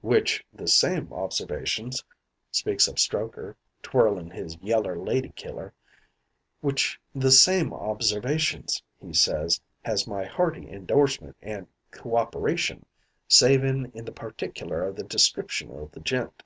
[0.00, 2.04] "'Which the same observations,'
[2.52, 5.74] speaks up Strokher, twirlin' his yeller lady killer,
[6.60, 12.86] 'which the same observations,' he says, 'has my hearty indorsement an' cooperation
[13.26, 16.44] savin' in the particular of the description o' the gent.